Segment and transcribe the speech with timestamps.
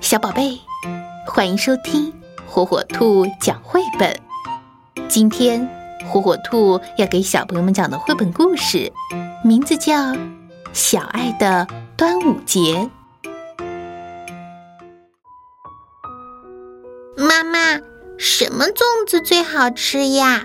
[0.00, 0.60] 小宝贝，
[1.26, 2.12] 欢迎收听
[2.46, 4.14] 火火兔讲绘本。
[5.08, 5.68] 今天
[6.06, 8.92] 火火兔要给小朋友们讲的绘本故事，
[9.44, 9.94] 名字叫
[10.72, 11.66] 《小爱的
[11.96, 12.60] 端午节》。
[17.16, 17.80] 妈妈，
[18.18, 20.44] 什么粽子最好吃呀？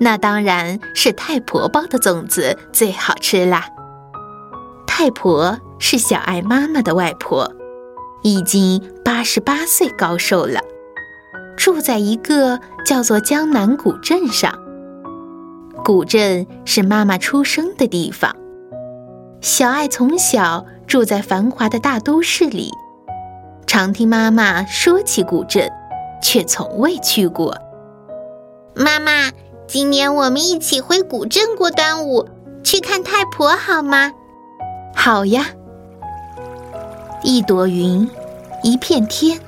[0.00, 3.66] 那当然是太婆包的粽子最好吃啦。
[4.86, 7.52] 太婆是小爱妈妈的外婆。
[8.22, 10.60] 已经八十八岁高寿了，
[11.56, 14.52] 住在一个叫做江南古镇上。
[15.84, 18.34] 古镇是妈妈出生的地方。
[19.40, 22.70] 小爱从小住在繁华的大都市里，
[23.66, 25.70] 常听妈妈说起古镇，
[26.20, 27.56] 却从未去过。
[28.74, 29.30] 妈妈，
[29.66, 32.28] 今年我们一起回古镇过端午，
[32.64, 34.12] 去看太婆好吗？
[34.94, 35.46] 好呀。
[37.22, 38.08] 一朵云，
[38.62, 39.40] 一片天，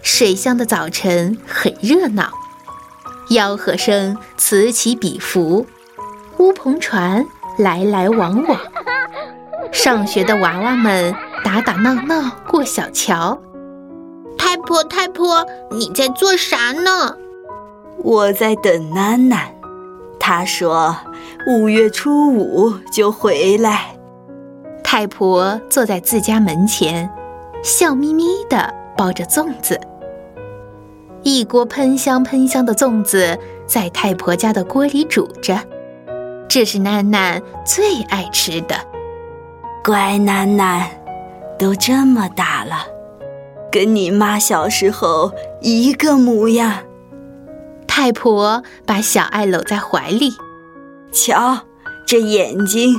[0.00, 2.30] 水乡的早晨很热闹，
[3.30, 5.66] 吆喝声此起彼伏，
[6.38, 7.26] 乌篷船
[7.58, 8.58] 来来往往，
[9.72, 11.14] 上学的娃娃们
[11.44, 13.40] 打打闹闹过小桥。
[14.38, 17.16] 太婆，太婆，你在做啥呢？
[17.98, 19.38] 我在等囡囡，
[20.20, 20.96] 她说
[21.48, 23.93] 五月初五就回来。
[24.96, 27.10] 太婆坐在自家门前，
[27.64, 29.80] 笑眯眯地包着粽子。
[31.24, 33.36] 一锅喷香喷香的粽子
[33.66, 35.58] 在太婆家的锅里煮着，
[36.48, 38.76] 这是囡囡最爱吃的。
[39.82, 40.84] 乖囡囡，
[41.58, 42.86] 都这么大了，
[43.72, 46.72] 跟你妈小时候一个模样。
[47.88, 50.30] 太婆把小爱搂在怀里，
[51.10, 51.58] 瞧，
[52.06, 52.94] 这眼睛，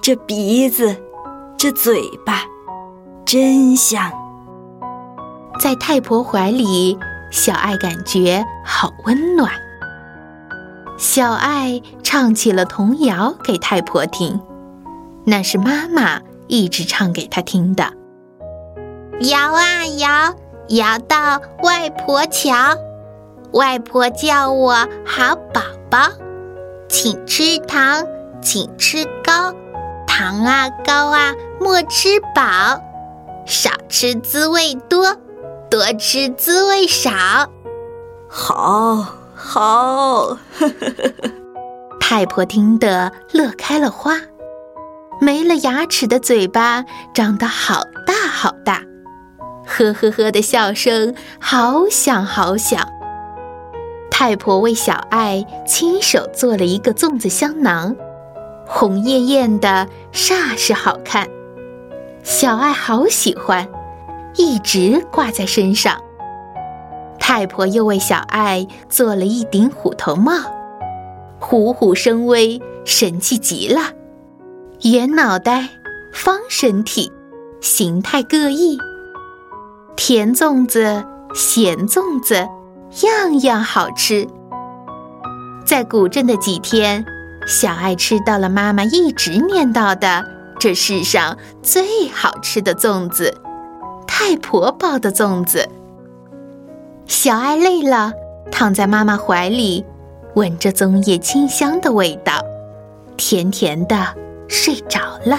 [0.00, 0.96] 这鼻子。
[1.56, 2.42] 这嘴巴
[3.24, 4.10] 真香，
[5.58, 6.98] 在太婆怀里，
[7.30, 9.50] 小爱感觉好温暖。
[10.98, 14.40] 小爱唱起了童谣给太婆听，
[15.24, 17.92] 那是妈妈一直唱给她听的。
[19.20, 20.34] 摇啊摇，
[20.68, 22.76] 摇到外婆桥，
[23.52, 24.74] 外婆叫我
[25.06, 26.10] 好宝宝，
[26.88, 28.04] 请吃糖，
[28.42, 29.54] 请吃糕。
[30.24, 32.80] 糖啊糕啊莫吃饱，
[33.44, 35.14] 少吃滋味多，
[35.70, 37.10] 多吃滋味少。
[38.26, 40.38] 好，好，
[42.00, 44.18] 太婆听得乐开了花，
[45.20, 46.82] 没了牙齿的嘴巴
[47.12, 48.80] 长得好大好大，
[49.66, 52.80] 呵呵呵的笑声好响好响。
[54.10, 57.94] 太婆为小爱亲手做了一个粽子香囊。
[58.66, 61.28] 红艳艳的，煞是好看。
[62.22, 63.68] 小爱好喜欢，
[64.36, 66.00] 一直挂在身上。
[67.18, 70.32] 太婆又为小爱做了一顶虎头帽，
[71.38, 73.80] 虎虎生威，神气极了。
[74.82, 75.68] 圆脑袋，
[76.12, 77.12] 方身体，
[77.60, 78.78] 形态各异。
[79.96, 81.04] 甜粽子，
[81.34, 82.34] 咸粽子，
[83.06, 84.26] 样样好吃。
[85.64, 87.04] 在古镇的几天。
[87.46, 90.24] 小爱吃到了妈妈一直念叨的
[90.58, 93.34] 这世上最好吃的粽子——
[94.06, 95.68] 太婆包的粽子。
[97.06, 98.12] 小爱累了，
[98.50, 99.84] 躺在妈妈怀里，
[100.34, 102.42] 闻着粽叶清香的味道，
[103.16, 104.14] 甜甜的
[104.48, 105.38] 睡着了。